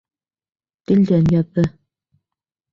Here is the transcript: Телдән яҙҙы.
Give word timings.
Телдән 0.93 1.29
яҙҙы. 1.37 1.69